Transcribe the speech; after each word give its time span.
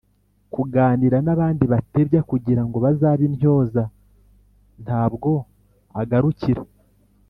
kuganira 0.53 1.17
n’abandi 1.25 1.63
batebya 1.73 2.21
kugira 2.29 2.61
ngo 2.65 2.77
bazabe 2.85 3.23
intyoza. 3.29 3.83
Nta 4.83 5.03
bwo 5.13 5.33
agarukira 6.01 6.61